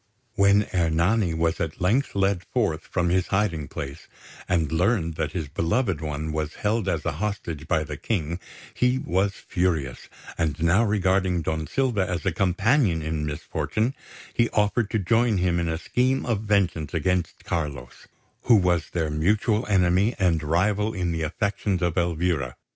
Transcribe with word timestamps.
When 0.33 0.65
Ernani 0.73 1.35
was 1.35 1.59
at 1.61 1.79
length 1.79 2.15
led 2.15 2.43
forth 2.43 2.87
from 2.87 3.09
his 3.09 3.27
hiding 3.27 3.67
place, 3.67 4.07
and 4.49 4.71
learned 4.71 5.13
that 5.17 5.33
his 5.33 5.47
beloved 5.47 6.01
one 6.01 6.31
was 6.31 6.55
held 6.55 6.89
as 6.89 7.05
a 7.05 7.11
hostage 7.21 7.67
by 7.67 7.83
the 7.83 7.97
King, 7.97 8.39
he 8.73 8.97
was 8.97 9.35
furious; 9.35 10.09
and 10.39 10.59
now 10.59 10.83
regarding 10.83 11.43
Don 11.43 11.67
Silva 11.67 12.09
as 12.09 12.25
a 12.25 12.31
companion 12.31 13.03
in 13.03 13.27
misfortune, 13.27 13.93
he 14.33 14.49
offered 14.49 14.89
to 14.89 14.97
join 14.97 15.37
him 15.37 15.59
in 15.59 15.69
a 15.69 15.77
scheme 15.77 16.25
of 16.25 16.39
vengeance 16.41 16.95
against 16.95 17.45
Carlos, 17.45 18.07
who 18.45 18.55
was 18.55 18.89
their 18.89 19.11
mutual 19.11 19.67
enemy 19.67 20.15
and 20.17 20.41
rival 20.41 20.95
in 20.95 21.11
the 21.11 21.21
affections 21.21 21.83
of 21.83 21.95
Elvira. 21.95 22.55